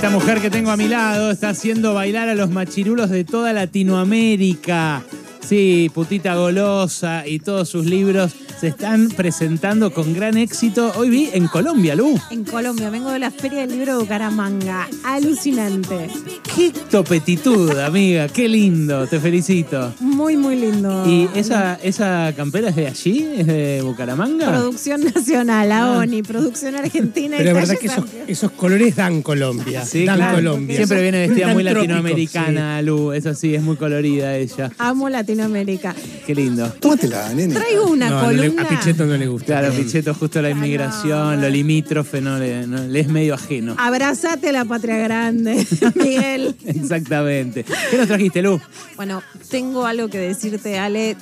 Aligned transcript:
Esta 0.00 0.08
mujer 0.08 0.40
que 0.40 0.48
tengo 0.48 0.70
a 0.70 0.78
mi 0.78 0.88
lado 0.88 1.30
está 1.30 1.50
haciendo 1.50 1.92
bailar 1.92 2.30
a 2.30 2.34
los 2.34 2.48
machirulos 2.48 3.10
de 3.10 3.22
toda 3.22 3.52
Latinoamérica. 3.52 5.04
Sí, 5.46 5.90
putita 5.92 6.36
golosa 6.36 7.26
y 7.26 7.38
todos 7.38 7.68
sus 7.68 7.84
libros 7.84 8.32
se 8.60 8.68
están 8.68 9.08
presentando 9.08 9.90
con 9.90 10.12
gran 10.12 10.36
éxito. 10.36 10.92
Hoy 10.96 11.08
vi 11.08 11.30
en 11.32 11.48
Colombia, 11.48 11.94
Lu. 11.94 12.20
En 12.30 12.44
Colombia, 12.44 12.90
vengo 12.90 13.10
de 13.10 13.18
la 13.18 13.30
Feria 13.30 13.60
del 13.60 13.70
Libro 13.70 13.94
de 13.94 14.00
Bucaramanga. 14.02 14.86
Alucinante. 15.02 16.10
Qué 16.54 16.70
topetitud, 16.90 17.70
amiga. 17.78 18.28
Qué 18.28 18.50
lindo. 18.50 19.06
Te 19.06 19.18
felicito. 19.18 19.94
Muy, 20.00 20.36
muy 20.36 20.56
lindo. 20.56 21.08
¿Y 21.08 21.26
esa, 21.34 21.76
esa 21.82 22.34
campera 22.36 22.68
es 22.68 22.76
de 22.76 22.86
allí? 22.88 23.26
¿Es 23.34 23.46
de 23.46 23.80
Bucaramanga? 23.82 24.50
Producción 24.50 25.04
nacional, 25.14 25.72
Ah. 25.72 25.94
AONI, 25.94 26.22
producción 26.22 26.74
argentina. 26.74 27.36
Pero 27.38 27.50
es 27.50 27.54
verdad 27.54 27.74
detalles 27.80 28.10
que 28.26 28.32
esos, 28.32 28.50
colores 28.50 28.94
dan 28.96 29.22
Colombia. 29.22 29.86
Sí, 29.86 30.04
dan 30.04 30.16
claro. 30.16 30.36
Colombia. 30.36 30.76
Siempre 30.76 31.00
viene 31.00 31.18
vestida 31.26 31.46
Dan 31.46 31.54
muy 31.54 31.64
trópico, 31.64 31.80
latinoamericana, 31.80 32.82
Lu. 32.82 33.12
Eso 33.12 33.32
sí, 33.34 33.54
es 33.54 33.62
muy 33.62 33.76
colorida 33.76 34.36
ella. 34.36 34.70
Amo 34.76 35.08
Latinoamérica. 35.08 35.94
Qué 36.26 36.34
lindo. 36.34 36.68
Tómatela, 36.78 37.32
nene. 37.32 37.54
Traigo 37.54 37.86
una 37.86 38.10
No, 38.10 38.32
no 38.32 38.49
le- 38.54 38.60
a 38.62 38.68
Pichetto 38.68 39.06
no 39.06 39.16
le 39.16 39.26
gusta. 39.26 39.46
Claro, 39.46 39.72
Pichetto, 39.72 40.14
justo 40.14 40.40
la 40.42 40.50
inmigración, 40.50 41.40
lo 41.40 41.48
limítrofe, 41.48 42.20
no 42.20 42.38
le, 42.38 42.66
no- 42.66 42.82
le 42.86 43.00
es 43.00 43.08
medio 43.08 43.34
ajeno. 43.34 43.74
Abrazate 43.78 44.48
a 44.48 44.52
la 44.52 44.64
patria 44.64 44.96
grande, 44.98 45.66
Miguel. 45.94 46.54
Exactamente. 46.66 47.64
¿Qué 47.90 47.96
nos 47.96 48.06
trajiste, 48.08 48.42
Lu? 48.42 48.60
Bueno, 48.96 49.22
tengo 49.50 49.86
algo 49.86 50.08
que 50.08 50.18
decirte, 50.18 50.78
Ale. 50.78 51.16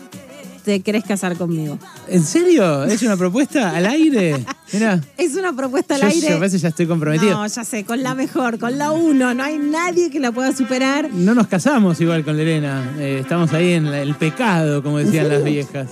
¿Te 0.65 0.81
querés 0.81 1.03
casar 1.05 1.35
conmigo? 1.39 1.79
¿En 2.09 2.23
serio? 2.23 2.85
¿Es 2.85 3.01
una 3.03 3.17
propuesta 3.17 3.71
al 3.75 3.87
aire? 3.87 4.45
Mira. 4.71 5.01
Es 5.17 5.35
una 5.35 5.55
propuesta 5.57 5.95
al 5.95 6.03
Yo, 6.03 6.07
aire. 6.09 6.29
yo 6.29 6.37
a 6.37 6.39
veces 6.41 6.61
ya 6.61 6.69
estoy 6.69 6.87
comprometido. 6.87 7.31
No, 7.31 7.47
ya 7.47 7.65
sé, 7.65 7.85
con 7.85 8.03
la 8.03 8.15
mejor, 8.15 8.59
con 8.59 8.77
la 8.77 8.91
uno. 8.91 9.33
No 9.33 9.43
hay 9.45 9.57
nadie 9.57 10.11
que 10.11 10.20
la 10.20 10.31
pueda 10.31 10.55
superar. 10.55 11.09
No 11.11 11.35
nos 11.35 11.47
casamos 11.47 11.98
igual 12.03 12.23
con 12.23 12.37
Lorena. 12.37 12.92
Eh, 12.98 13.19
estamos 13.23 13.51
ahí 13.55 13.73
en 13.73 13.91
la- 13.91 14.03
el 14.03 14.15
pecado, 14.17 14.83
como 14.83 14.98
decían 14.98 15.31
las 15.31 15.42
viejas. 15.42 15.89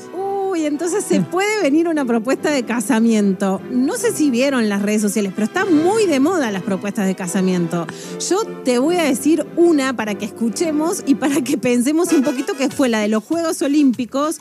Uy, 0.56 0.64
entonces 0.64 1.04
se 1.04 1.20
puede 1.20 1.60
venir 1.60 1.86
una 1.86 2.06
propuesta 2.06 2.50
de 2.50 2.62
casamiento. 2.62 3.60
No 3.70 3.96
sé 3.98 4.10
si 4.12 4.30
vieron 4.30 4.70
las 4.70 4.80
redes 4.80 5.02
sociales, 5.02 5.32
pero 5.34 5.44
están 5.46 5.74
muy 5.84 6.06
de 6.06 6.18
moda 6.18 6.50
las 6.50 6.62
propuestas 6.62 7.06
de 7.06 7.14
casamiento. 7.14 7.86
Yo 8.26 8.38
te 8.64 8.78
voy 8.78 8.96
a 8.96 9.02
decir 9.02 9.44
una 9.56 9.94
para 9.94 10.14
que 10.14 10.24
escuchemos 10.24 11.02
y 11.06 11.16
para 11.16 11.42
que 11.42 11.58
pensemos 11.58 12.10
un 12.14 12.22
poquito 12.22 12.54
que 12.54 12.70
fue 12.70 12.88
la 12.88 13.00
de 13.00 13.08
los 13.08 13.22
Juegos 13.22 13.60
Olímpicos, 13.60 14.38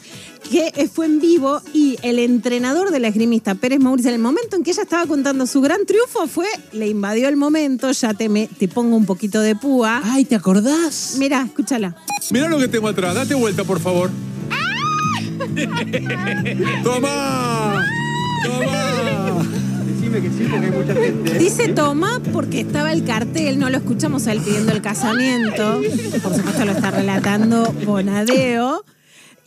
que 0.50 0.90
fue 0.94 1.08
en 1.08 1.20
vivo 1.20 1.62
y 1.74 1.98
el 2.02 2.20
entrenador 2.20 2.92
de 2.92 3.00
la 3.02 3.10
esgrimista 3.10 3.56
Pérez 3.56 3.80
Mauricio, 3.82 4.10
en 4.10 4.16
el 4.16 4.22
momento 4.22 4.56
en 4.56 4.64
que 4.64 4.72
ella 4.72 4.84
estaba 4.84 5.06
contando 5.08 5.46
su 5.48 5.60
gran 5.60 5.86
triunfo, 5.86 6.28
fue, 6.28 6.48
le 6.72 6.88
invadió 6.88 7.28
el 7.28 7.36
momento, 7.36 7.92
ya 7.92 8.14
te, 8.14 8.30
me- 8.30 8.48
te 8.48 8.70
pongo 8.70 8.96
un 8.96 9.06
poquito 9.06 9.42
de 9.42 9.58
púa. 9.58 10.02
Ay, 10.06 10.24
¿te 10.24 10.36
acordás? 10.36 11.16
Mira, 11.20 11.42
escúchala. 11.46 11.94
Mira 12.32 12.48
lo 12.48 12.58
que 12.58 12.70
tengo 12.70 12.88
atrás. 12.88 13.16
Date 13.16 13.34
vuelta, 13.36 13.66
por 13.66 13.82
favor. 13.82 14.10
¡Toma! 16.84 17.86
¡Toma! 18.44 18.96
Dice 21.38 21.70
toma 21.70 22.22
porque 22.32 22.62
estaba 22.62 22.94
el 22.94 23.04
cartel, 23.04 23.60
no 23.60 23.70
lo 23.70 23.78
escuchamos 23.78 24.28
a 24.28 24.32
él 24.32 24.40
pidiendo 24.40 24.72
el 24.72 24.82
casamiento. 24.82 25.82
Por 26.24 26.36
supuesto 26.36 26.64
lo 26.66 26.72
está 26.72 26.92
relatando 26.92 27.74
Bonadeo. 27.86 28.86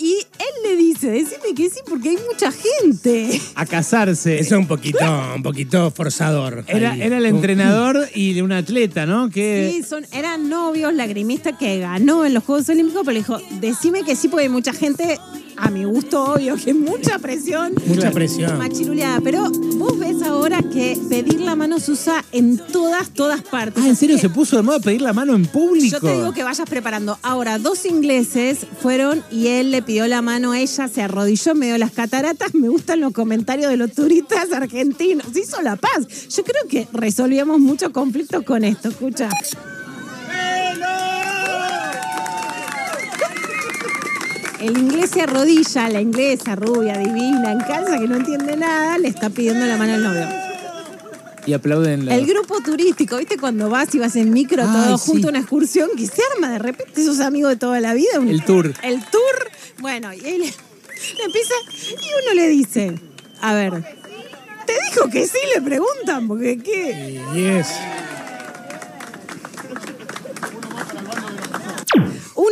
Y 0.00 0.12
él 0.12 0.62
le 0.62 0.76
dice, 0.76 1.10
decime 1.10 1.54
que 1.56 1.70
sí 1.70 1.80
porque 1.88 2.10
hay 2.10 2.18
mucha 2.30 2.52
gente. 2.52 3.40
A 3.56 3.66
casarse. 3.66 4.38
Eso 4.38 4.54
es 4.54 4.60
un 4.60 4.68
poquito, 4.68 4.98
un 5.34 5.42
poquito 5.42 5.90
forzador. 5.90 6.64
Era, 6.68 6.92
ahí. 6.92 7.02
era 7.02 7.18
el 7.18 7.26
entrenador 7.26 8.08
y 8.14 8.40
un 8.40 8.52
atleta, 8.52 9.06
¿no? 9.06 9.28
Que 9.28 9.72
Sí, 9.74 9.82
son, 9.82 10.06
eran 10.12 10.48
novios, 10.48 10.94
lagrimista 10.94 11.58
que 11.58 11.80
ganó 11.80 12.24
en 12.24 12.34
los 12.34 12.44
Juegos 12.44 12.68
Olímpicos, 12.68 13.02
pero 13.04 13.14
le 13.14 13.18
dijo, 13.18 13.38
decime 13.60 14.04
que 14.04 14.14
sí 14.14 14.28
porque 14.28 14.44
hay 14.44 14.50
mucha 14.50 14.72
gente, 14.72 15.18
a 15.58 15.70
mi 15.70 15.84
gusto 15.84 16.24
obvio, 16.24 16.56
que 16.56 16.72
mucha 16.72 17.18
presión. 17.18 17.74
Mucha 17.86 18.10
presión. 18.10 18.58
Machiruleada, 18.58 19.20
pero 19.20 19.50
vos 19.50 19.98
ves 19.98 20.22
ahora 20.22 20.62
que 20.62 20.98
pedir 21.08 21.40
la 21.40 21.56
mano 21.56 21.80
se 21.80 21.92
usa 21.92 22.24
en 22.32 22.58
todas, 22.58 23.10
todas 23.10 23.42
partes. 23.42 23.82
Ah, 23.84 23.88
¿en 23.88 23.96
serio 23.96 24.18
se 24.18 24.30
puso 24.30 24.56
de 24.56 24.62
moda 24.62 24.78
pedir 24.78 25.02
la 25.02 25.12
mano 25.12 25.34
en 25.34 25.46
público? 25.46 25.98
Yo 26.00 26.00
te 26.00 26.14
digo 26.14 26.32
que 26.32 26.44
vayas 26.44 26.68
preparando. 26.68 27.18
Ahora, 27.22 27.58
dos 27.58 27.84
ingleses 27.86 28.66
fueron 28.80 29.22
y 29.30 29.48
él 29.48 29.70
le 29.70 29.82
pidió 29.82 30.06
la 30.06 30.22
mano 30.22 30.52
a 30.52 30.60
ella, 30.60 30.88
se 30.88 31.02
arrodilló 31.02 31.52
en 31.52 31.58
medio 31.58 31.72
de 31.74 31.80
las 31.80 31.92
cataratas. 31.92 32.54
Me 32.54 32.68
gustan 32.68 33.00
los 33.00 33.12
comentarios 33.12 33.70
de 33.70 33.76
los 33.76 33.92
turistas 33.92 34.52
argentinos. 34.52 35.26
Se 35.32 35.40
hizo 35.40 35.60
la 35.62 35.76
paz. 35.76 36.28
Yo 36.28 36.44
creo 36.44 36.62
que 36.68 36.88
resolvíamos 36.92 37.58
muchos 37.58 37.90
conflictos 37.90 38.44
con 38.44 38.64
esto. 38.64 38.88
Escucha. 38.88 39.28
El 44.60 44.76
inglés 44.76 45.10
se 45.10 45.22
arrodilla, 45.22 45.88
la 45.88 46.00
inglesa 46.00 46.56
rubia, 46.56 46.96
divina, 46.98 47.52
en 47.52 47.60
casa, 47.60 47.98
que 47.98 48.08
no 48.08 48.16
entiende 48.16 48.56
nada, 48.56 48.98
le 48.98 49.08
está 49.08 49.30
pidiendo 49.30 49.64
la 49.66 49.76
mano 49.76 49.94
al 49.94 50.02
novio. 50.02 50.26
Y 51.46 51.52
aplauden 51.52 52.04
la... 52.06 52.14
El 52.16 52.26
grupo 52.26 52.60
turístico, 52.60 53.16
¿viste? 53.18 53.38
Cuando 53.38 53.70
vas 53.70 53.94
y 53.94 53.98
vas 53.98 54.16
en 54.16 54.32
micro, 54.32 54.62
Ay, 54.64 54.68
todo 54.72 54.98
sí. 54.98 55.10
junto 55.12 55.28
a 55.28 55.30
una 55.30 55.38
excursión, 55.38 55.90
que 55.96 56.06
se 56.06 56.20
arma 56.34 56.50
de 56.50 56.58
repente 56.58 57.00
esos 57.00 57.20
amigos 57.20 57.50
de 57.52 57.56
toda 57.56 57.80
la 57.80 57.94
vida. 57.94 58.18
un- 58.18 58.28
El 58.28 58.42
tour. 58.44 58.74
El 58.82 59.00
tour. 59.06 59.50
Bueno, 59.78 60.12
y 60.12 60.18
él 60.18 60.40
le 60.40 61.24
empieza, 61.24 61.54
y 61.90 62.24
uno 62.24 62.34
le 62.34 62.48
dice, 62.48 62.94
a 63.40 63.54
ver, 63.54 63.72
te 64.66 64.74
dijo 64.90 65.08
que 65.08 65.24
sí, 65.26 65.38
le 65.54 65.62
preguntan, 65.62 66.26
porque 66.28 66.58
qué. 66.58 67.20
Y 67.34 67.44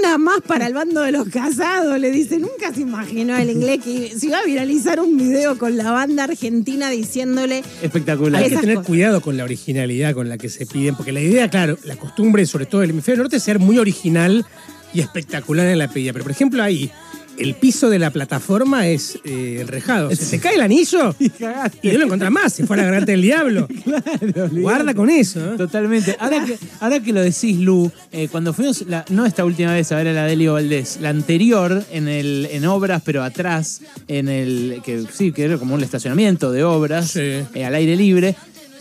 Una 0.06 0.18
más 0.18 0.40
para 0.40 0.68
el 0.68 0.72
bando 0.72 1.00
de 1.02 1.10
los 1.10 1.28
casados, 1.28 1.98
le 1.98 2.12
dice. 2.12 2.38
Nunca 2.38 2.72
se 2.72 2.82
imaginó 2.82 3.36
el 3.36 3.50
inglés 3.50 3.80
que 3.82 4.16
se 4.16 4.26
iba 4.26 4.38
a 4.38 4.44
viralizar 4.44 5.00
un 5.00 5.16
video 5.16 5.58
con 5.58 5.76
la 5.76 5.90
banda 5.90 6.24
argentina 6.24 6.90
diciéndole 6.90 7.64
Espectacular. 7.82 8.40
Hay 8.40 8.50
que 8.50 8.56
tener 8.56 8.76
cosas. 8.76 8.86
cuidado 8.86 9.20
con 9.20 9.36
la 9.36 9.42
originalidad 9.42 10.14
con 10.14 10.28
la 10.28 10.38
que 10.38 10.48
se 10.48 10.64
piden, 10.64 10.94
porque 10.94 11.10
la 11.10 11.20
idea, 11.20 11.50
claro, 11.50 11.76
la 11.82 11.96
costumbre, 11.96 12.46
sobre 12.46 12.66
todo 12.66 12.82
del 12.82 12.90
hemisferio 12.90 13.24
norte, 13.24 13.38
es 13.38 13.42
ser 13.42 13.58
muy 13.58 13.78
original 13.78 14.46
y 14.94 15.00
espectacular 15.00 15.66
en 15.66 15.78
la 15.78 15.88
pedida. 15.88 16.12
Pero, 16.12 16.22
por 16.22 16.30
ejemplo, 16.30 16.62
ahí, 16.62 16.92
el 17.38 17.54
piso 17.54 17.90
de 17.90 17.98
la 17.98 18.10
plataforma 18.10 18.86
es 18.86 19.18
eh, 19.24 19.58
enrejado. 19.60 20.14
Se 20.14 20.24
te 20.36 20.38
cae 20.40 20.54
el 20.56 20.60
anillo 20.62 21.14
y, 21.18 21.30
cagaste. 21.30 21.92
no 21.92 21.98
lo 21.98 22.04
encontrás 22.06 22.30
más, 22.30 22.52
si 22.52 22.62
fuera 22.64 22.82
la 22.82 22.88
garganta 22.90 23.12
del 23.12 23.22
diablo. 23.22 23.68
Claro, 23.84 24.48
Guarda 24.52 24.94
con 24.94 25.10
eso. 25.10 25.54
¿eh? 25.54 25.56
Totalmente. 25.56 26.16
Ahora 26.18 26.44
que, 26.44 26.58
ahora 26.80 27.00
que 27.00 27.12
lo 27.12 27.20
decís, 27.20 27.58
Lu, 27.58 27.90
eh, 28.12 28.28
cuando 28.30 28.52
fuimos, 28.52 28.82
la- 28.88 29.04
no 29.10 29.24
esta 29.26 29.44
última 29.44 29.72
vez 29.72 29.90
a 29.92 29.96
ver 29.96 30.08
a 30.08 30.12
la 30.12 30.24
Delio 30.24 30.54
Valdés, 30.54 30.98
la 31.00 31.10
anterior 31.10 31.84
en, 31.92 32.08
el, 32.08 32.48
en 32.50 32.64
obras, 32.66 33.02
pero 33.04 33.22
atrás, 33.22 33.80
en 34.08 34.28
el, 34.28 34.80
que 34.84 35.04
sí, 35.12 35.32
que 35.32 35.44
era 35.44 35.58
como 35.58 35.74
un 35.74 35.82
estacionamiento 35.82 36.50
de 36.52 36.64
obras, 36.64 37.10
Sí. 37.10 37.20
eh, 37.20 37.64
al 37.64 37.74
aire 37.74 37.96
libre, 37.96 38.34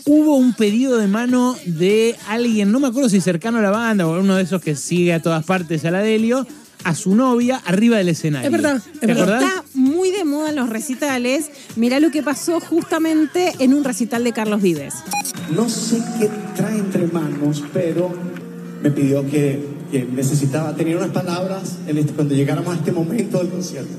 hubo 0.06 0.36
un 0.36 0.54
pedido 0.54 0.98
de 0.98 1.06
mano 1.08 1.56
de 1.66 2.14
alguien, 2.28 2.70
no 2.72 2.80
me 2.80 2.88
acuerdo 2.88 3.08
si 3.08 3.20
cercano 3.20 3.58
a 3.58 3.62
la 3.62 3.70
banda 3.70 4.06
o 4.06 4.20
uno 4.20 4.36
de 4.36 4.42
esos 4.42 4.62
que 4.62 4.76
sigue 4.76 5.12
a 5.12 5.20
todas 5.22 5.44
partes 5.44 5.84
a 5.84 5.90
la 5.90 6.00
Delio, 6.00 6.46
a 6.84 6.94
su 6.94 7.14
novia 7.14 7.60
arriba 7.66 7.96
del 7.98 8.08
escenario. 8.10 8.46
Es 8.46 8.52
verdad, 8.52 8.76
es 8.76 9.00
¿Te 9.00 9.06
verdad. 9.06 9.22
acordás? 9.36 9.42
Está 9.44 9.64
muy 9.74 10.10
de 10.10 10.24
moda 10.24 10.50
en 10.50 10.56
los 10.56 10.68
recitales. 10.68 11.50
Mirá 11.76 11.98
lo 12.00 12.10
que 12.10 12.22
pasó 12.22 12.60
justamente 12.60 13.52
en 13.58 13.74
un 13.74 13.82
recital 13.84 14.22
de 14.24 14.32
Carlos 14.32 14.62
Vives. 14.62 14.94
No 15.54 15.68
sé 15.68 16.00
qué 16.18 16.30
trae 16.56 16.78
entre 16.78 17.06
manos, 17.08 17.62
pero 17.72 18.10
me 18.82 18.90
pidió 18.90 19.26
que, 19.28 19.66
que 19.90 20.04
necesitaba 20.04 20.74
tener 20.74 20.96
unas 20.96 21.10
palabras 21.10 21.78
en 21.86 21.98
este- 21.98 22.12
cuando 22.12 22.34
llegáramos 22.34 22.74
a 22.74 22.78
este 22.78 22.92
momento 22.92 23.38
del 23.38 23.48
concierto. 23.48 23.92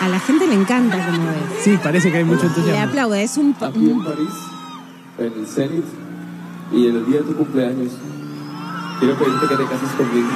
A 0.00 0.08
la 0.08 0.20
gente 0.20 0.46
le 0.46 0.54
encanta 0.54 1.04
como 1.06 1.26
ves. 1.26 1.36
Sí, 1.64 1.76
parece 1.82 2.12
que 2.12 2.18
hay 2.18 2.24
mucho 2.24 2.42
Le 2.42 2.48
entusiasmo. 2.48 2.82
aplaude, 2.88 3.22
es 3.24 3.36
un... 3.36 3.54
aquí 3.60 3.90
en 3.90 4.04
París, 4.04 4.28
en 5.18 5.32
el 5.40 5.46
Zenith, 5.46 5.84
y 6.72 6.86
en 6.86 6.96
el 6.96 7.06
día 7.06 7.16
de 7.18 7.24
tu 7.24 7.34
cumpleaños, 7.36 7.92
quiero 8.98 9.16
pedirte 9.18 9.46
que 9.48 9.56
te 9.56 9.64
cases 9.64 9.90
conmigo. 9.96 10.28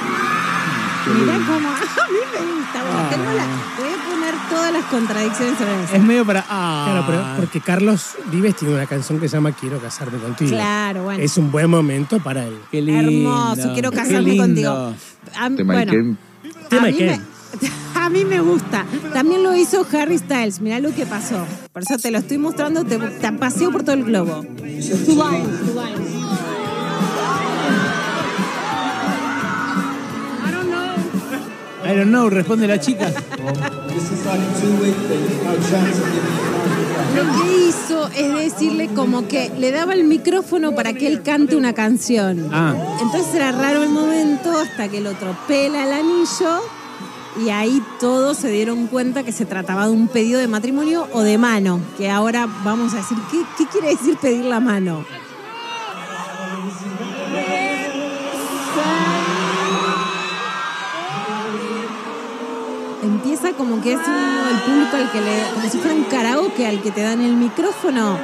Mirá 1.15 1.35
cómo... 1.47 1.69
A 2.03 2.09
mí 2.09 2.19
me 2.33 2.53
gusta. 2.55 2.83
Bueno, 2.83 3.09
tengo 3.11 3.33
la- 3.33 3.47
Voy 3.79 3.89
a 3.89 4.11
poner 4.11 4.35
todas 4.51 4.73
las 4.73 4.85
contradicciones 4.85 5.59
sobre 5.59 5.85
eso. 5.85 5.95
Es 5.97 6.03
medio 6.03 6.25
para. 6.25 6.45
Ah. 6.49 6.85
Claro, 6.87 7.05
pero 7.07 7.37
porque 7.37 7.61
Carlos 7.61 8.11
Vives 8.31 8.57
tiene 8.57 8.75
una 8.75 8.87
canción 8.87 9.19
que 9.21 9.29
se 9.29 9.37
llama 9.37 9.53
Quiero 9.53 9.79
casarme 9.81 10.19
contigo. 10.19 10.51
Claro, 10.51 11.05
bueno. 11.05 11.23
Es 11.23 11.37
un 11.39 11.51
buen 11.51 11.69
momento 11.71 12.19
para 12.21 12.45
él. 12.47 12.57
Qué 12.71 12.81
lindo. 12.83 13.01
Hermoso, 13.09 13.73
quiero 13.73 13.91
qué 13.91 13.97
casarme 13.97 14.21
lindo. 14.23 14.43
contigo. 14.45 14.95
A 15.37 15.49
mí- 15.49 15.57
Tema 15.57 15.75
de 15.75 15.79
bueno, 15.87 15.93
Ken. 15.93 16.19
Tema 16.69 16.83
a 16.83 16.87
de 16.87 16.93
mí, 16.93 16.99
Ken. 16.99 17.09
me, 17.95 18.01
a 18.01 18.09
mí 18.09 18.25
me 18.25 18.41
gusta. 18.41 18.85
También 19.13 19.43
lo 19.43 19.55
hizo 19.57 19.87
Harry 19.93 20.19
Styles. 20.19 20.61
Mirá 20.61 20.79
lo 20.81 20.95
que 20.95 21.05
pasó. 21.07 21.47
Por 21.73 21.83
eso 21.83 21.99
te 21.99 22.11
lo 22.11 22.19
estoy 22.19 22.39
mostrando. 22.39 22.85
Te, 22.85 22.99
te 22.99 23.33
paseo 23.33 23.71
por 23.73 23.83
todo 23.83 23.95
el 23.97 24.05
globo. 24.05 24.45
I 31.93 31.95
don't 31.95 32.09
know, 32.09 32.31
responde 32.31 32.67
la 32.67 32.81
chica. 32.81 33.13
Lo 37.15 37.23
que 37.23 37.69
hizo 37.69 38.09
es 38.17 38.35
decirle 38.35 38.89
como 38.95 39.29
que 39.29 39.53
le 39.59 39.71
daba 39.73 39.93
el 39.93 40.05
micrófono 40.05 40.75
para 40.75 40.95
que 40.95 41.07
él 41.07 41.23
cante 41.23 41.55
una 41.55 41.75
canción. 41.75 42.49
Ah. 42.51 42.75
Entonces 43.03 43.35
era 43.35 43.53
raro 43.53 43.83
el 43.83 43.91
momento 43.91 44.59
hasta 44.59 44.89
que 44.89 44.99
el 44.99 45.07
otro 45.07 45.37
pela 45.47 45.85
el 45.85 45.93
anillo 45.93 46.63
y 47.45 47.51
ahí 47.51 47.83
todos 48.01 48.39
se 48.39 48.49
dieron 48.49 48.87
cuenta 48.87 49.23
que 49.23 49.33
se 49.33 49.45
trataba 49.45 49.87
de 49.87 49.93
un 49.93 50.09
pedido 50.09 50.41
de 50.41 50.49
matrimonio 50.49 51.09
o 51.13 51.21
de 51.21 51.37
mano, 51.37 51.81
que 51.99 52.11
ahora 52.11 52.47
vamos 52.65 52.95
a 52.95 52.99
decir, 52.99 53.19
¿qué, 53.31 53.43
qué 53.59 53.67
quiere 53.67 53.89
decir 53.89 54.17
pedir 54.17 54.45
la 54.45 54.61
mano? 54.61 55.05
Empieza 63.25 63.53
como 63.53 63.81
que 63.81 63.93
es 63.93 64.01
uno 64.05 64.47
del 64.47 64.57
público 64.63 64.97
al 64.97 65.13
que 65.13 65.21
le, 65.21 65.45
como 65.55 65.71
si 65.71 65.79
fuera 65.79 65.95
un 65.95 66.05
karaoke 66.07 66.67
al 66.67 66.83
que 66.83 66.91
te 66.91 67.03
dan 67.03 67.21
el 67.21 67.35
micrófono 67.35 68.19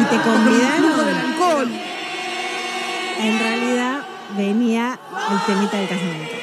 y 0.00 0.02
te 0.02 0.16
convidaron. 0.16 1.70
En 3.20 3.38
realidad 3.38 4.04
venía 4.36 4.98
el 5.30 5.46
temita 5.46 5.76
del 5.76 5.88
casamiento. 5.88 6.34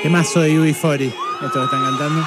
¿Qué 0.00 0.08
más 0.08 0.32
soy 0.32 0.54
UB40? 0.54 1.12
Esto 1.44 1.58
que 1.58 1.64
están 1.64 1.82
cantando. 1.82 2.26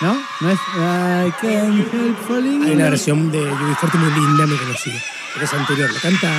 ¿No? 0.00 0.14
¿No 0.40 0.50
es? 0.50 0.58
I 0.58 1.30
can't 1.42 1.92
help 1.92 2.18
falling 2.26 2.62
Hay 2.64 2.72
una 2.72 2.84
versión 2.84 3.30
de 3.30 3.52
UB40 3.52 3.98
muy 3.98 4.12
linda, 4.12 4.46
muy 4.46 4.56
conocida. 4.56 4.98
Pero 5.34 5.44
es 5.44 5.52
anterior, 5.52 5.92
la 5.92 6.00
canta 6.00 6.32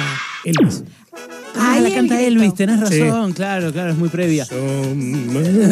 Elvis. 0.45 0.83
Ah, 1.59 1.73
Ahí 1.73 1.81
la 1.83 1.89
canta. 1.91 2.21
Elvis, 2.21 2.53
tenés 2.55 2.87
Sí. 2.89 2.99
razón, 3.01 3.33
claro, 3.33 3.71
claro, 3.71 3.91
es 3.91 3.97
muy 3.97 4.09
previa. 4.09 4.45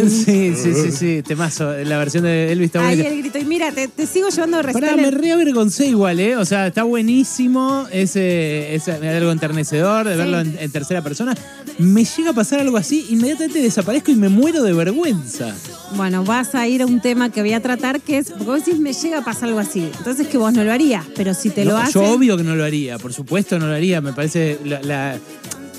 Sí, 0.08 0.54
sí, 0.56 0.74
sí, 0.74 0.92
sí, 0.92 1.24
temazo. 1.26 1.72
La 1.84 1.98
versión 1.98 2.24
de 2.24 2.52
Elvis 2.52 2.68
está 2.68 2.86
Ahí 2.88 2.96
buena. 2.98 3.10
el 3.12 3.20
grito. 3.22 3.38
Y 3.40 3.46
mira, 3.46 3.72
te, 3.72 3.88
te 3.88 4.06
sigo 4.08 4.30
llevando 4.30 4.62
de 4.62 4.74
Pará, 4.74 4.96
me 4.96 5.12
reavergoncé 5.12 5.88
igual, 5.88 6.20
¿eh? 6.20 6.38
O 6.38 6.46
sea, 6.46 6.68
está 6.68 6.84
buenísimo, 6.84 7.86
es, 7.92 8.16
eh, 8.16 8.76
es 8.76 8.88
algo 8.88 9.32
enternecedor 9.32 10.06
de 10.08 10.14
Sí. 10.14 10.18
verlo 10.18 10.40
en, 10.40 10.58
en 10.60 10.72
tercera 10.72 11.02
persona. 11.02 11.36
Me 11.78 12.06
llega 12.06 12.30
a 12.32 12.34
pasar 12.34 12.60
algo 12.60 12.78
así, 12.78 13.06
inmediatamente 13.10 13.62
desaparezco 13.62 14.12
y 14.12 14.16
me 14.16 14.30
muero 14.30 14.64
de 14.64 14.74
vergüenza. 14.74 15.54
Bueno, 15.96 16.24
vas 16.24 16.56
a 16.56 16.68
ir 16.68 16.82
a 16.82 16.86
un 16.86 17.02
tema 17.02 17.30
que 17.32 17.42
voy 17.42 17.54
a 17.54 17.62
tratar 17.62 18.02
que 18.02 18.18
es, 18.20 18.30
porque 18.32 18.46
vos 18.46 18.66
decís, 18.66 18.80
me 18.80 18.94
llega 18.94 19.20
a 19.20 19.24
pasar 19.26 19.50
algo 19.50 19.60
así. 19.60 19.90
Entonces 19.98 20.28
que 20.28 20.38
vos 20.38 20.54
no 20.54 20.64
lo 20.64 20.72
harías, 20.72 21.06
pero 21.16 21.34
si 21.34 21.50
te 21.50 21.66
No, 21.66 21.72
lo 21.72 21.78
haces... 21.78 21.94
Yo 21.96 22.04
obvio 22.04 22.38
que 22.38 22.44
no 22.44 22.56
lo 22.56 22.64
haría, 22.64 22.98
por 22.98 23.14
supuesto 23.14 23.60
no 23.60 23.68
lo 23.68 23.74
haría. 23.74 24.02
Me 24.02 24.14
parece, 24.14 24.60
la, 24.66 24.82
la- 24.82 25.18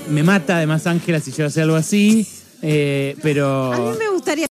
me 0.09 0.23
mata 0.23 0.57
además 0.57 0.87
Ángela 0.87 1.21
si 1.21 1.33
yo 1.33 1.47
hacer 1.47 1.65
algo 1.65 1.77
así, 1.77 2.27
eh, 2.63 3.17
pero... 3.23 3.73
A 3.73 3.79
mí 3.93 3.99
me 3.99 4.11
gustaría... 4.11 4.47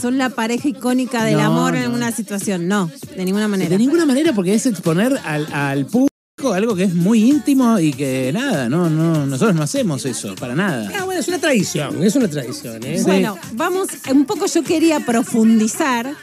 Son 0.00 0.18
la 0.18 0.28
pareja 0.28 0.68
icónica 0.68 1.24
del 1.24 1.38
No, 1.38 1.44
amor 1.44 1.74
en 1.74 1.90
una 1.90 2.12
situación. 2.12 2.68
No, 2.68 2.90
de 3.16 3.24
ninguna 3.24 3.48
manera. 3.48 3.70
De 3.70 3.78
ninguna 3.78 4.04
manera, 4.04 4.34
porque 4.34 4.52
es 4.52 4.66
exponer 4.66 5.18
al, 5.24 5.48
al 5.54 5.86
público 5.86 6.10
algo 6.52 6.76
que 6.76 6.84
es 6.84 6.94
muy 6.94 7.24
íntimo 7.24 7.78
y 7.78 7.94
que 7.94 8.30
nada, 8.30 8.68
no, 8.68 8.90
no, 8.90 9.24
nosotros 9.24 9.56
no 9.56 9.62
hacemos 9.62 10.04
eso, 10.04 10.34
para 10.34 10.54
nada. 10.54 10.92
Ah, 10.94 11.04
bueno, 11.04 11.20
es 11.20 11.28
una 11.28 11.38
tradición, 11.38 12.02
es 12.04 12.14
una 12.14 12.28
tradición, 12.28 12.84
¿eh? 12.84 13.00
Bueno, 13.04 13.38
vamos, 13.52 13.88
un 14.12 14.26
poco 14.26 14.44
yo 14.44 14.62
quería 14.62 15.00
profundizar 15.00 16.14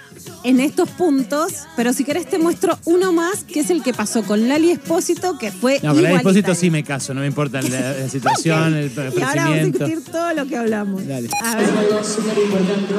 en 0.43 0.59
estos 0.59 0.89
puntos, 0.89 1.53
pero 1.75 1.93
si 1.93 2.03
querés 2.03 2.27
te 2.29 2.37
muestro 2.37 2.77
uno 2.85 3.11
más, 3.13 3.43
que 3.43 3.61
es 3.61 3.69
el 3.69 3.81
que 3.81 3.93
pasó 3.93 4.23
con 4.23 4.47
Lali 4.49 4.71
Espósito, 4.71 5.37
que 5.37 5.51
fue 5.51 5.75
No, 5.75 5.89
con 5.89 5.99
el 5.99 6.05
igualitario. 6.05 6.17
expósito 6.17 6.55
sí 6.55 6.69
me 6.69 6.83
caso, 6.83 7.13
no 7.13 7.21
me 7.21 7.27
importa 7.27 7.61
la, 7.61 7.69
la 7.93 8.09
situación, 8.09 8.75
el 8.75 8.91
Y 8.91 8.99
ahora 8.99 9.13
vamos 9.13 9.23
a 9.23 9.29
ofrecimiento. 9.39 9.85
discutir 9.85 10.11
todo 10.11 10.33
lo 10.33 10.45
que 10.45 10.57
hablamos. 10.57 11.07
Dale. 11.07 11.29
A 11.43 11.55
ver. 11.55 11.69
algo 11.77 12.03
súper 12.03 12.37
importante. 12.37 12.93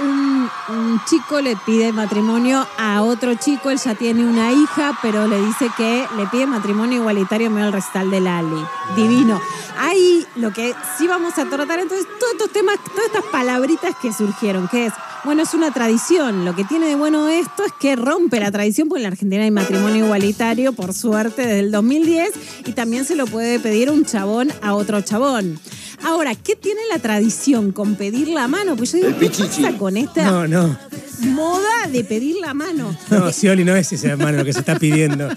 un, 0.00 0.48
un 0.68 1.00
chico 1.04 1.40
le 1.40 1.56
pide 1.56 1.92
matrimonio 1.92 2.66
a 2.78 3.02
otro 3.02 3.34
chico, 3.34 3.70
él 3.70 3.78
ya 3.78 3.94
tiene 3.94 4.24
una 4.24 4.52
hija, 4.52 4.98
pero 5.02 5.26
le 5.26 5.40
dice 5.40 5.68
que 5.76 6.06
le 6.16 6.26
pide 6.26 6.46
matrimonio 6.46 7.00
igualitario 7.00 7.50
medio 7.50 7.66
del 7.66 7.74
recital 7.74 8.10
de 8.10 8.20
Lali. 8.20 8.64
Divino. 8.96 9.40
Ahí 9.78 10.26
lo 10.36 10.52
que 10.52 10.74
sí 10.96 11.06
vamos 11.06 11.38
a 11.38 11.46
tratar 11.46 11.80
entonces, 11.80 12.06
todos 12.18 12.32
estos 12.32 12.50
temas, 12.50 12.76
todas 12.84 13.06
estas 13.06 13.24
palabritas 13.24 13.94
que 14.00 14.12
surgieron, 14.12 14.68
que 14.68 14.86
es, 14.86 14.92
bueno, 15.24 15.42
es 15.42 15.54
una 15.54 15.72
tradición. 15.72 16.44
Lo 16.44 16.54
que 16.54 16.64
tiene 16.64 16.86
de 16.86 16.94
bueno 16.94 17.28
esto 17.28 17.64
es 17.64 17.72
que 17.72 17.96
rompe 17.96 18.40
la 18.40 18.50
tradición, 18.50 18.88
porque 18.88 19.00
en 19.00 19.04
la 19.04 19.08
Argentina 19.10 19.42
hay 19.42 19.50
matrimonio 19.50 20.04
igualitario, 20.04 20.72
por 20.72 20.94
suerte, 20.94 21.42
desde 21.42 21.60
el 21.60 21.70
2010, 21.70 22.32
y 22.66 22.72
también 22.72 23.04
se 23.04 23.16
lo 23.16 23.26
puede 23.26 23.58
pedir 23.58 23.90
un 23.90 24.04
chabón 24.04 24.52
a 24.62 24.74
otro 24.74 25.00
chabón. 25.00 25.58
Ahora, 26.02 26.34
¿qué 26.34 26.56
tiene 26.56 26.80
la 26.90 26.98
tradición 26.98 27.72
con 27.72 27.94
pedir 27.96 28.28
la 28.28 28.48
mano? 28.48 28.76
Pues 28.76 28.92
yo 28.92 28.98
digo, 28.98 29.18
¿qué 29.18 29.30
pasa 29.30 29.72
con 29.76 29.96
esta 29.96 30.24
No, 30.24 30.46
no. 30.48 30.78
moda 31.22 31.86
de 31.90 32.04
pedir 32.04 32.36
la 32.40 32.54
mano? 32.54 32.96
No, 33.10 33.32
Scioli 33.32 33.64
no 33.64 33.74
es 33.76 33.92
ese 33.92 34.08
hermano 34.08 34.38
lo 34.38 34.44
que 34.44 34.52
se 34.52 34.60
está 34.60 34.76
pidiendo. 34.78 35.28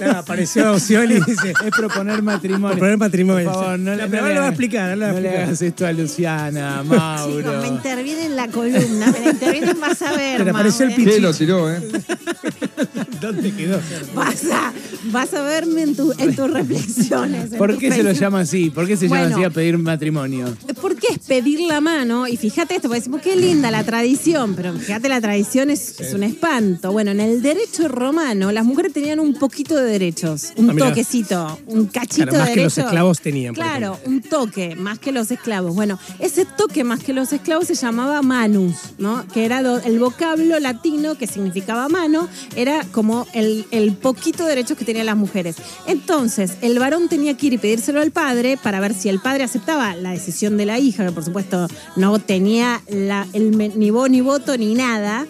No, 0.00 0.10
apareció 0.12 0.78
Scioli 0.78 1.14
y 1.16 1.20
dice, 1.20 1.50
Es 1.64 1.70
proponer 1.76 2.22
matrimonio. 2.22 2.70
Proponer 2.76 2.98
matrimonio. 2.98 3.44
Por 3.50 3.54
favor, 3.62 3.78
no, 3.78 3.90
No, 3.92 3.96
le- 3.96 4.06
pero 4.08 4.22
no 4.22 4.28
le 4.28 4.34
lo 4.34 4.40
va 4.40 4.46
a 4.46 4.48
hagas- 4.48 4.52
explicar, 4.60 4.82
ahora 4.90 4.96
lo 4.96 5.02
va 5.02 5.08
a 5.08 5.12
No 5.14 5.20
le 5.20 5.26
explicar. 5.28 5.46
hagas 5.46 5.62
esto 5.62 5.86
a 5.86 5.92
Luciana, 5.92 6.80
Chicos, 6.82 6.98
Mauro. 6.98 7.60
me 7.62 7.68
interviene 7.68 8.26
en 8.26 8.36
la 8.36 8.48
columna, 8.48 9.06
me 9.12 9.20
la 9.20 9.30
intervienen, 9.30 9.80
vas 9.80 10.02
a 10.02 10.12
ver. 10.12 10.38
Pero 10.38 10.50
apareció 10.50 10.86
el 10.86 10.90
Mauro. 10.96 11.12
Sí, 11.12 11.20
lo 11.20 11.34
tiró, 11.34 11.70
¿eh? 11.72 11.80
¿Dónde 13.20 13.52
quedó? 13.52 13.80
Vas 14.14 14.44
a, 14.52 14.72
vas 15.12 15.32
a 15.34 15.42
verme 15.42 15.82
en, 15.82 15.94
tu- 15.96 16.12
en 16.18 16.34
tus 16.34 16.50
reflexiones. 16.50 17.52
en 17.52 17.58
¿Por 17.58 17.70
tus 17.72 17.78
qué 17.80 17.92
se 17.92 18.02
lo 18.02 18.12
llama 18.12 18.40
así? 18.40 18.70
¿Por 18.70 18.86
qué 18.86 18.96
se 18.96 19.08
llama 19.08 19.26
así 19.34 19.44
a 19.44 19.50
pedir 19.50 19.78
matrimonio? 19.78 20.46
¿Por 20.80 20.96
qué 20.96 21.08
es 21.14 21.21
pedir 21.32 21.60
la 21.60 21.80
mano? 21.80 22.28
Y 22.28 22.36
fíjate 22.36 22.74
esto, 22.74 22.88
porque 22.88 23.00
decimos 23.00 23.22
qué 23.22 23.34
linda 23.36 23.70
la 23.70 23.82
tradición, 23.84 24.54
pero 24.54 24.74
fíjate, 24.74 25.08
la 25.08 25.18
tradición 25.18 25.70
es, 25.70 25.98
es 25.98 26.12
un 26.12 26.24
espanto. 26.24 26.92
Bueno, 26.92 27.10
en 27.12 27.20
el 27.20 27.40
derecho 27.40 27.88
romano, 27.88 28.52
las 28.52 28.66
mujeres 28.66 28.92
tenían 28.92 29.18
un 29.18 29.32
poquito 29.34 29.74
de 29.76 29.84
derechos, 29.90 30.52
un 30.56 30.68
Ah, 30.70 30.74
toquecito, 30.88 31.58
un 31.68 31.86
cachito 31.86 32.26
Claro, 32.26 32.38
más 32.38 32.48
de 32.48 32.54
que 32.54 32.60
los 32.64 32.74
derechos. 32.74 32.78
esclavos 32.84 33.20
tenían, 33.22 33.54
Claro, 33.54 33.98
un 34.04 34.20
toque, 34.20 34.76
más 34.76 34.98
que 34.98 35.10
los 35.10 35.30
esclavos. 35.30 35.74
Bueno, 35.74 35.98
ese 36.18 36.44
toque 36.44 36.84
más 36.84 37.00
que 37.02 37.14
los 37.14 37.32
esclavos 37.32 37.66
se 37.66 37.76
llamaba 37.76 38.20
manus, 38.20 38.76
¿no? 38.98 39.26
Que 39.32 39.46
era 39.46 39.62
do- 39.62 39.78
el 39.78 39.98
vocablo 39.98 40.58
latino 40.60 41.14
que 41.16 41.26
significaba 41.26 41.88
mano, 41.88 42.28
era 42.56 42.84
como 42.92 43.26
el, 43.32 43.64
el 43.70 43.94
poquito 43.94 44.42
de 44.44 44.50
derechos 44.50 44.76
que 44.76 44.84
tenían 44.84 45.06
las 45.06 45.16
mujeres. 45.16 45.56
Entonces, 45.86 46.52
el 46.60 46.78
varón 46.78 47.08
tenía 47.08 47.34
que 47.38 47.46
ir 47.46 47.52
y 47.54 47.58
pedírselo 47.58 48.02
al 48.02 48.10
padre 48.10 48.58
para 48.62 48.80
ver 48.80 48.92
si 48.92 49.08
el 49.08 49.18
padre 49.20 49.44
aceptaba 49.44 49.94
la 49.96 50.10
decisión 50.10 50.58
de 50.58 50.66
la 50.66 50.78
hija, 50.78 51.06
que 51.06 51.12
por 51.12 51.21
supuesto 51.24 51.66
no 51.96 52.18
tenía 52.18 52.80
la- 52.88 53.26
el 53.32 53.56
ni 53.78 53.90
voz 53.90 54.10
ni 54.10 54.20
voto 54.20 54.56
ni 54.56 54.74
nada. 54.74 55.26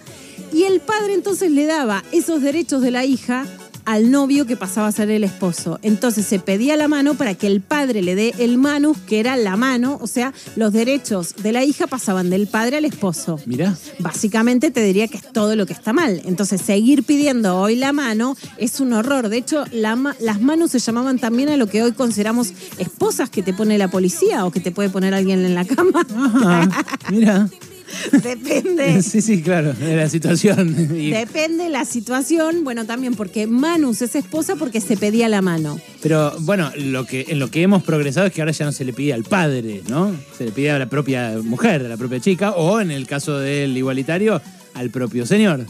Y 0.52 0.64
el 0.64 0.80
padre 0.80 1.14
entonces 1.14 1.50
le 1.50 1.64
daba 1.64 2.04
esos 2.12 2.42
derechos 2.42 2.82
de 2.82 2.90
la 2.90 3.04
hija 3.04 3.46
al 3.84 4.10
novio 4.10 4.46
que 4.46 4.56
pasaba 4.56 4.88
a 4.88 4.92
ser 4.92 5.10
el 5.10 5.24
esposo. 5.24 5.78
Entonces 5.82 6.26
se 6.26 6.38
pedía 6.38 6.76
la 6.76 6.88
mano 6.88 7.14
para 7.14 7.34
que 7.34 7.46
el 7.46 7.60
padre 7.60 8.02
le 8.02 8.14
dé 8.14 8.34
el 8.38 8.58
manus, 8.58 8.98
que 8.98 9.20
era 9.20 9.36
la 9.36 9.56
mano, 9.56 9.98
o 10.00 10.06
sea, 10.06 10.32
los 10.56 10.72
derechos 10.72 11.34
de 11.36 11.52
la 11.52 11.64
hija 11.64 11.86
pasaban 11.86 12.30
del 12.30 12.46
padre 12.46 12.78
al 12.78 12.84
esposo. 12.84 13.38
Mirá. 13.46 13.76
Básicamente 13.98 14.70
te 14.70 14.82
diría 14.82 15.08
que 15.08 15.18
es 15.18 15.32
todo 15.32 15.56
lo 15.56 15.66
que 15.66 15.72
está 15.72 15.92
mal. 15.92 16.22
Entonces, 16.24 16.60
seguir 16.60 17.04
pidiendo 17.04 17.58
hoy 17.58 17.76
la 17.76 17.92
mano 17.92 18.36
es 18.58 18.80
un 18.80 18.92
horror. 18.92 19.28
De 19.28 19.36
hecho, 19.36 19.64
la 19.70 19.92
las 20.20 20.40
manos 20.40 20.70
se 20.70 20.78
llamaban 20.78 21.18
también 21.18 21.48
a 21.48 21.56
lo 21.56 21.66
que 21.66 21.82
hoy 21.82 21.92
consideramos 21.92 22.52
esposas 22.78 23.30
que 23.30 23.42
te 23.42 23.52
pone 23.52 23.78
la 23.78 23.88
policía 23.88 24.44
o 24.44 24.50
que 24.50 24.60
te 24.60 24.70
puede 24.70 24.88
poner 24.88 25.14
alguien 25.14 25.44
en 25.44 25.54
la 25.54 25.64
cama. 25.64 26.06
Ajá, 26.16 26.68
mira. 27.10 27.48
Depende. 28.10 29.02
Sí, 29.12 29.20
sí, 29.20 29.42
claro, 29.42 29.72
de 29.72 29.96
la 29.96 30.08
situación. 30.08 30.88
Depende 30.88 31.68
la 31.68 31.84
situación. 31.84 32.64
Bueno, 32.64 32.86
también 32.86 33.14
porque 33.14 33.46
Manus 33.46 34.00
es 34.02 34.14
esposa 34.14 34.56
porque 34.56 34.80
se 34.80 34.96
pedía 34.96 35.28
la 35.28 35.42
mano. 35.42 35.78
pero 36.02 36.32
bueno, 36.40 36.70
lo 36.76 37.04
que, 37.04 37.26
en 37.28 37.38
lo 37.38 37.50
que 37.50 37.62
hemos 37.62 37.82
progresado 37.82 38.26
es 38.26 38.32
que 38.32 38.40
ahora 38.40 38.52
ya 38.52 38.64
no 38.64 38.72
se 38.72 38.84
le 38.84 38.92
pide 38.92 39.12
al 39.12 39.24
padre, 39.24 39.82
¿no? 39.88 40.14
Se 40.36 40.44
le 40.44 40.52
pide 40.52 40.70
a 40.70 40.78
la 40.78 40.88
propia 40.88 41.38
mujer, 41.42 41.84
a 41.84 41.88
la 41.88 41.96
propia 41.96 42.20
chica, 42.20 42.52
o 42.52 42.80
en 42.80 42.90
el 42.90 43.06
caso 43.06 43.38
del 43.38 43.76
igualitario, 43.76 44.40
al 44.74 44.90
propio 44.90 45.26
señor. 45.26 45.66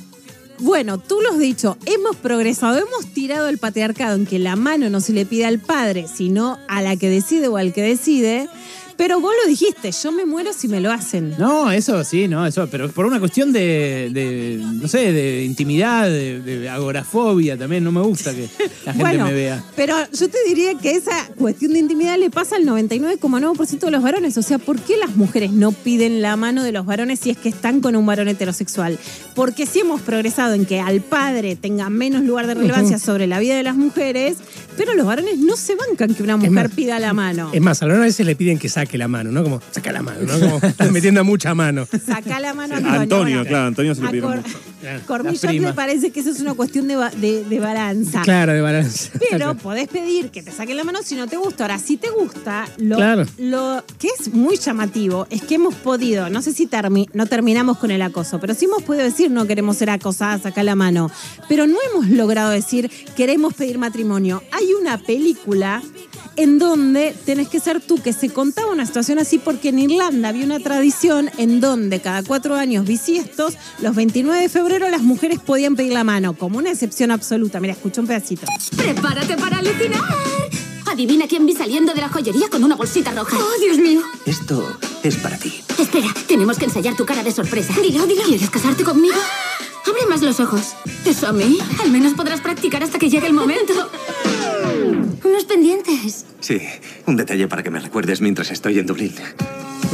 Bueno, 0.59 0.99
tú 0.99 1.21
lo 1.21 1.31
has 1.33 1.39
dicho, 1.41 1.77
hemos 1.87 2.15
progresado, 2.17 2.79
hemos 2.79 3.12
tirado 3.12 3.49
el 3.49 3.59
patriarcado 3.59 4.15
en 4.15 4.27
que 4.27 4.39
la 4.39 4.55
mano 4.55 4.91
no 4.91 5.01
se 5.01 5.12
le 5.12 5.27
pide 5.27 5.45
al 5.47 5.59
padre, 5.59 6.07
sino 6.12 6.59
a 6.69 6.83
la 6.83 6.97
que 6.97 7.11
decide 7.11 7.49
o 7.49 7.57
al 7.57 7.73
que 7.73 7.83
decide, 7.83 8.49
Pero 8.97 9.21
vos 9.21 9.33
lo 9.43 9.49
dijiste, 9.49 9.91
yo 9.91 10.13
me 10.13 10.25
muero 10.25 10.53
si 10.53 10.69
me 10.69 10.81
lo 10.81 10.91
hacen. 10.93 11.35
No, 11.39 11.71
eso 11.71 12.03
sí, 12.05 12.29
no, 12.29 12.47
eso, 12.47 12.69
pero 12.71 12.91
por 12.91 13.07
una 13.07 13.19
cuestión 13.19 13.53
de, 13.53 14.11
de, 14.13 14.61
no 14.63 14.89
sé, 14.89 15.13
de 15.13 15.45
intimidad, 15.45 16.09
de, 16.09 16.41
de 16.41 16.69
agorafobia 16.69 17.57
también, 17.57 17.85
no 17.85 17.93
me 17.93 18.01
gusta 18.01 18.33
que 18.35 18.49
la 18.85 18.93
gente 18.93 19.09
bueno, 19.09 19.27
me 19.27 19.33
vea. 19.33 19.65
pero 19.77 19.97
yo 20.13 20.29
te 20.29 20.39
diría 20.47 20.75
que 20.77 20.93
esa 20.93 21.27
cuestión 21.37 21.73
de 21.73 21.81
intimidad 21.81 22.19
le 22.19 22.31
pasa 22.31 22.57
al 22.57 22.65
99,9% 22.65 23.79
de 23.79 23.91
los 23.91 24.03
varones. 24.03 24.37
O 24.39 24.43
sea, 24.43 24.59
¿por 24.59 24.79
qué 24.81 24.97
las 24.97 25.17
mujeres 25.17 25.53
no 25.53 25.73
piden 25.73 26.23
la 26.23 26.37
mano 26.37 26.63
de 26.63 26.73
los 26.73 26.87
varones 26.87 27.21
si 27.21 27.31
es 27.31 27.39
que 27.39 27.49
están 27.49 27.81
con 27.81 27.97
un 27.97 28.07
varón 28.07 28.29
heterosexual? 28.29 28.99
Porque 29.35 29.67
si 29.67 29.81
hemos 29.81 30.01
progresado 30.01 30.55
en 30.55 30.67
que 30.67 30.81
al 30.81 31.01
padre 31.01 31.57
tenga 31.57 31.91
menos 31.91 32.23
lugar 32.23 32.47
de 32.47 32.55
relevancia 32.55 32.99
sobre 32.99 33.27
la 33.27 33.39
vida 33.41 33.57
de 33.57 33.63
las 33.63 33.77
mujeres, 33.77 34.37
pero 34.77 34.95
los 34.95 35.07
varones 35.07 35.39
no 35.39 35.57
se 35.57 35.75
bancan 35.75 36.15
que 36.15 36.23
una 36.23 36.37
mujer 36.37 36.69
más, 36.69 36.75
pida 36.75 36.99
la 36.99 37.13
mano. 37.13 37.51
Es 37.53 37.61
más, 37.61 37.83
a 37.83 37.87
hora 37.87 37.97
a 37.97 38.01
veces 38.01 38.27
le 38.27 38.37
piden 38.37 38.59
que 38.59 38.69
saque 38.85 38.99
la 38.99 39.09
mano, 39.09 39.31
¿no? 39.31 39.43
Como, 39.43 39.61
saca 39.71 39.93
la 39.93 40.03
mano, 40.03 40.21
¿no? 40.27 40.39
Como, 40.41 40.57
estás 40.59 40.91
metiendo 40.91 41.25
mucha 41.25 41.55
mano. 41.55 41.87
Saca 42.07 42.41
la 42.41 42.53
mano 42.55 42.75
a 42.75 42.79
A 42.79 43.01
Antonio, 43.03 43.37
Bueno, 43.39 43.49
claro, 43.49 43.67
Antonio 43.67 43.95
se 43.95 44.03
le 44.03 44.21
Cor- 45.07 45.25
mucho. 45.25 45.47
Prima. 45.49 45.69
me 45.69 45.75
parece 45.75 46.11
que 46.11 46.21
eso 46.21 46.31
es 46.31 46.41
una 46.41 46.55
cuestión 46.55 46.89
de, 46.89 46.97
de- 47.21 47.45
de 47.45 47.61
balanza. 47.61 48.23
Claro, 48.23 48.53
de 48.53 48.61
balance. 48.61 49.11
Pero 49.31 49.55
podés 49.57 49.87
pedir 49.89 50.31
que 50.31 50.43
te 50.43 50.51
saquen 50.51 50.77
la 50.77 50.85
mano 50.85 50.99
si 51.05 51.15
no 51.15 51.27
te 51.29 51.37
gusta. 51.37 51.65
Ahora, 51.65 51.79
si 51.79 51.97
te 51.97 52.11
gusta, 52.11 52.67
lo, 52.79 52.97
Claro. 52.97 53.25
lo 53.39 53.85
que 53.99 54.09
es 54.19 54.33
muy 54.33 54.57
llamativo 54.57 55.27
es 55.31 55.43
que 55.43 55.55
hemos 55.55 55.75
podido, 55.77 56.29
no 56.31 56.43
sé 56.43 56.53
si 56.53 56.67
termi- 56.67 57.09
no 57.12 57.27
terminamos 57.27 57.79
con 57.79 57.91
el 57.93 58.03
acoso, 58.03 58.41
pero 58.41 58.55
sí 58.55 58.65
hemos 58.65 58.83
podido 58.83 59.05
decir 59.05 59.31
no 59.31 59.47
queremos 59.47 59.77
ser 59.77 59.91
acosadas, 59.91 60.43
saca 60.43 60.62
la 60.65 60.75
mano. 60.75 61.11
Pero 61.49 61.67
no 61.67 61.77
hemos 61.91 62.09
logrado 62.09 62.51
decir 62.51 62.91
queremos 63.17 63.55
pedir 63.55 63.79
matrimonio. 63.79 64.43
Hay 64.51 64.73
una 64.81 64.99
película 64.99 65.81
en 66.37 66.59
donde 66.59 67.14
tenés 67.25 67.49
que 67.49 67.61
ser 67.61 67.81
tú, 67.81 68.00
que 68.00 68.12
se 68.12 68.31
contaba 68.31 68.73
una 68.73 68.87
situación 68.87 69.19
así 69.19 69.38
porque 69.38 69.71
en 69.71 69.79
Irlanda 69.79 70.29
había 70.29 70.45
una 70.45 70.61
tradición 70.61 71.31
en 71.38 71.61
donde 71.61 72.00
cada 72.00 72.23
cuatro 72.23 72.55
años 72.55 72.87
bisiestos, 72.87 73.57
los 73.81 73.95
29 73.95 74.41
de 74.41 74.49
febrero 74.49 74.88
las 74.91 75.02
mujeres 75.02 75.41
podían 75.41 75.76
pedir 75.76 75.93
la 75.93 76.05
mano, 76.05 76.35
como 76.35 76.59
una 76.59 76.71
excepción 76.71 77.11
absoluta. 77.11 77.61
Mira, 77.61 77.75
escucha 77.75 78.00
un 78.00 78.07
pedacito. 78.07 78.47
¡Prepárate 78.76 79.37
para 79.37 79.59
alucinar! 79.59 80.02
Adivina 80.91 81.26
quién 81.26 81.47
vi 81.47 81.55
saliendo 81.55 81.95
de 81.95 82.02
la 82.02 82.09
joyería 82.09 82.49
con 82.50 82.62
una 82.64 82.76
bolsita 82.76 83.12
roja. 83.12 83.37
¡Oh, 83.38 83.61
Dios 83.61 83.79
mío! 83.79 84.02
Esto 84.26 84.79
es 85.02 85.17
para 85.17 85.38
ti. 85.38 85.62
Espera, 85.79 86.09
tenemos 86.29 86.59
que 86.59 86.67
ensayar 86.67 86.95
tu 86.97 87.07
cara 87.07 87.23
de 87.23 87.33
sorpresa. 87.33 87.73
Dilo, 87.81 88.07
dilo. 88.07 88.25
¿Quieres 88.25 88.50
casarte 88.50 88.85
conmigo? 88.85 89.17
Abre 89.87 90.07
más 90.07 90.23
los 90.23 90.41
ojos. 90.41 90.75
¿Eso 91.05 91.26
a 91.26 91.33
mí? 91.33 91.59
Al 91.83 91.91
menos 91.91 92.14
podrás 92.14 92.41
practicar 92.41 92.83
hasta 92.83 92.99
que 92.99 93.11
llegue 93.11 93.26
el 93.26 93.33
momento. 93.33 93.73
Unos 95.25 95.45
pendientes. 95.45 96.26
Sí, 96.41 96.61
un 97.07 97.17
detalle 97.17 97.47
para 97.49 97.62
que 97.62 97.71
me 97.71 97.81
recuerdes 97.81 98.21
mientras 98.21 98.50
estoy 98.50 98.79
en 98.79 98.87
Dublín. 98.87 99.14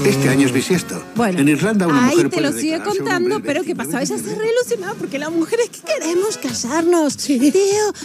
Este 0.05 0.29
año 0.29 0.47
es 0.47 0.53
bisiesto. 0.53 1.03
Bueno, 1.17 1.41
en 1.41 1.49
Irlanda 1.49 1.87
una 1.87 2.07
ahí 2.07 2.17
mujer 2.17 2.31
te 2.31 2.41
lo 2.41 2.53
sigue 2.53 2.81
contando, 2.81 3.41
pero 3.41 3.63
¿qué 3.63 3.75
29 3.75 3.77
pasaba? 3.77 4.03
Ella 4.03 4.17
se 4.17 4.23
febrero. 4.23 4.43
reilusionaba 4.43 4.95
porque 4.95 5.19
la 5.19 5.31
mujer 5.31 5.59
es 5.61 5.71
que 5.71 5.81
queremos 5.81 6.39
casarnos. 6.39 7.17
Tío, 7.17 7.43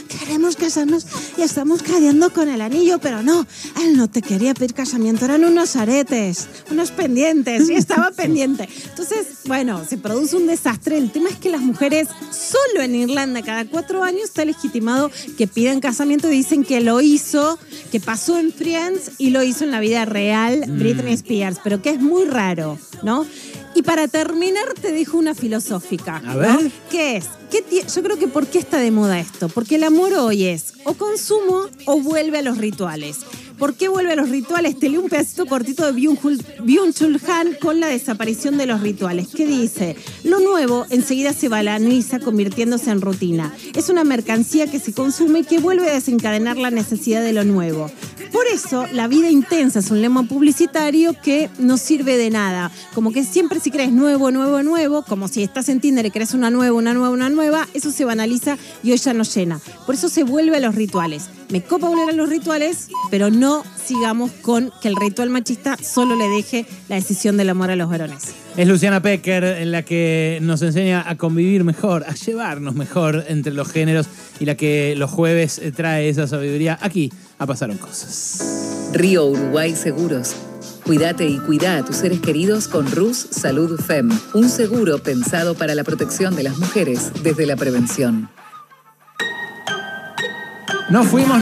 queremos 0.07 0.55
casarnos 0.55 1.05
y 1.37 1.41
estamos 1.41 1.83
cayendo 1.83 2.31
con 2.33 2.49
el 2.49 2.61
anillo, 2.61 2.99
pero 2.99 3.21
no, 3.21 3.45
él 3.83 3.95
no 3.95 4.09
te 4.09 4.21
quería 4.21 4.53
pedir 4.53 4.73
casamiento, 4.73 5.25
eran 5.25 5.43
unos 5.45 5.75
aretes, 5.75 6.47
unos 6.71 6.91
pendientes, 6.91 7.69
y 7.69 7.73
estaba 7.73 8.11
pendiente. 8.15 8.67
Entonces, 8.89 9.27
bueno, 9.45 9.83
se 9.87 9.97
produce 9.97 10.35
un 10.35 10.47
desastre. 10.47 10.97
El 10.97 11.11
tema 11.11 11.29
es 11.29 11.37
que 11.37 11.49
las 11.49 11.61
mujeres, 11.61 12.07
solo 12.31 12.83
en 12.83 12.95
Irlanda, 12.95 13.43
cada 13.43 13.65
cuatro 13.65 14.03
años 14.03 14.23
está 14.23 14.45
legitimado 14.45 15.11
que 15.37 15.47
pidan 15.47 15.79
casamiento 15.79 16.31
y 16.31 16.37
dicen 16.37 16.63
que 16.63 16.81
lo 16.81 17.01
hizo, 17.01 17.59
que 17.91 17.99
pasó 17.99 18.39
en 18.39 18.51
Friends 18.51 19.11
y 19.19 19.29
lo 19.29 19.43
hizo 19.43 19.63
en 19.63 19.71
la 19.71 19.79
vida 19.79 20.05
real 20.05 20.63
Britney 20.67 21.13
Spears, 21.13 21.59
pero 21.63 21.82
que 21.83 21.91
es 21.91 22.01
muy 22.01 22.25
raro, 22.25 22.79
¿no? 23.03 23.27
Y 23.75 23.83
para 23.83 24.07
terminar 24.07 24.73
te 24.79 24.91
dejo 24.91 25.17
una 25.17 25.35
filosófica. 25.35 26.17
A 26.17 26.33
¿no? 26.33 26.39
ver. 26.39 26.71
¿Qué 26.89 27.17
es? 27.17 27.25
¿Qué 27.51 27.63
Yo 27.87 28.03
creo 28.03 28.17
que 28.17 28.27
¿por 28.27 28.47
qué 28.47 28.59
está 28.59 28.77
de 28.77 28.91
moda 28.91 29.19
esto? 29.19 29.49
Porque 29.49 29.75
el 29.75 29.83
amor 29.83 30.13
hoy 30.13 30.45
es 30.45 30.73
o 30.85 30.93
consumo 30.93 31.65
o 31.85 31.99
vuelve 31.99 32.39
a 32.39 32.41
los 32.41 32.57
rituales. 32.57 33.17
¿Por 33.57 33.75
qué 33.75 33.87
vuelve 33.87 34.13
a 34.13 34.15
los 34.15 34.29
rituales? 34.29 34.77
Te 34.79 34.89
leo 34.89 35.01
un 35.01 35.09
pedacito 35.09 35.45
cortito 35.45 35.85
de 35.85 35.93
Byung-Chul 35.93 37.21
Han 37.29 37.53
con 37.61 37.79
la 37.79 37.87
desaparición 37.87 38.57
de 38.57 38.65
los 38.65 38.81
rituales. 38.81 39.27
¿Qué 39.33 39.45
dice? 39.45 39.95
Lo 40.23 40.39
nuevo 40.39 40.85
enseguida 40.89 41.33
se 41.33 41.49
balaniza 41.49 42.19
convirtiéndose 42.19 42.89
en 42.89 43.01
rutina. 43.01 43.53
Es 43.75 43.89
una 43.89 44.03
mercancía 44.03 44.69
que 44.69 44.79
se 44.79 44.93
consume 44.93 45.39
y 45.39 45.43
que 45.43 45.59
vuelve 45.59 45.89
a 45.89 45.93
desencadenar 45.93 46.57
la 46.57 46.71
necesidad 46.71 47.21
de 47.21 47.33
lo 47.33 47.43
nuevo. 47.43 47.89
Por 48.31 48.42
eso, 48.53 48.85
la 48.91 49.07
vida 49.07 49.31
intensa 49.31 49.79
es 49.79 49.89
un 49.89 50.01
lema 50.01 50.23
publicitario 50.23 51.15
que 51.23 51.49
no 51.57 51.77
sirve 51.77 52.17
de 52.17 52.29
nada. 52.29 52.71
Como 52.93 53.11
que 53.11 53.23
siempre 53.23 53.59
si 53.59 53.71
crees 53.71 53.91
nuevo, 53.91 54.29
nuevo, 54.29 54.61
nuevo, 54.61 55.01
como 55.03 55.27
si 55.27 55.41
estás 55.41 55.69
en 55.69 55.81
Tinder 55.81 56.05
y 56.05 56.11
crees 56.11 56.35
una 56.35 56.51
nueva, 56.51 56.77
una 56.77 56.93
nueva, 56.93 57.09
una 57.09 57.29
nueva, 57.29 57.67
eso 57.73 57.91
se 57.91 58.05
banaliza 58.05 58.57
y 58.83 58.91
hoy 58.91 58.97
ya 58.97 59.13
no 59.13 59.23
llena. 59.23 59.59
Por 59.87 59.95
eso 59.95 60.07
se 60.07 60.23
vuelve 60.23 60.57
a 60.57 60.59
los 60.59 60.75
rituales. 60.75 61.29
Me 61.49 61.63
copa 61.63 61.87
volver 61.87 62.09
a 62.09 62.13
los 62.13 62.29
rituales, 62.29 62.89
pero 63.09 63.31
no 63.31 63.63
sigamos 63.85 64.31
con 64.31 64.71
que 64.81 64.87
el 64.87 64.95
ritual 64.95 65.29
machista 65.29 65.77
solo 65.77 66.15
le 66.15 66.29
deje 66.29 66.65
la 66.89 66.95
decisión 66.95 67.37
del 67.37 67.49
amor 67.49 67.71
a 67.71 67.75
los 67.75 67.89
varones. 67.89 68.35
Es 68.55 68.67
Luciana 68.67 69.01
Pecker 69.01 69.65
la 69.65 69.81
que 69.81 70.37
nos 70.43 70.61
enseña 70.61 71.09
a 71.09 71.17
convivir 71.17 71.63
mejor, 71.63 72.05
a 72.07 72.13
llevarnos 72.13 72.75
mejor 72.75 73.25
entre 73.27 73.51
los 73.51 73.71
géneros 73.71 74.07
y 74.39 74.45
la 74.45 74.55
que 74.55 74.95
los 74.95 75.09
jueves 75.09 75.59
trae 75.75 76.07
esa 76.07 76.27
sabiduría 76.27 76.77
aquí 76.81 77.11
a 77.43 77.45
Pasaron 77.45 77.77
Cosas. 77.77 78.89
Río 78.93 79.25
Uruguay 79.25 79.75
Seguros. 79.75 80.35
Cuídate 80.85 81.27
y 81.27 81.39
cuida 81.39 81.77
a 81.77 81.83
tus 81.85 81.97
seres 81.97 82.21
queridos 82.21 82.67
con 82.67 82.89
RUS 82.89 83.17
Salud 83.17 83.79
FEM, 83.79 84.09
un 84.33 84.49
seguro 84.49 84.99
pensado 84.99 85.53
para 85.55 85.75
la 85.75 85.83
protección 85.83 86.35
de 86.35 86.43
las 86.43 86.57
mujeres 86.57 87.11
desde 87.21 87.45
la 87.45 87.55
prevención. 87.55 88.29
Nos 90.89 91.07
fuimos 91.07 91.31